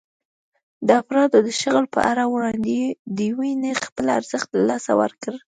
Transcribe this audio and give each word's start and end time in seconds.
د 0.87 0.89
افرادو 1.01 1.37
د 1.47 1.49
شغل 1.61 1.85
په 1.95 1.99
اړه 2.11 2.23
وړاندوېنې 2.33 3.71
خپل 3.83 4.05
ارزښت 4.17 4.49
له 4.55 4.63
لاسه 4.69 4.91
ورکړ. 5.01 5.33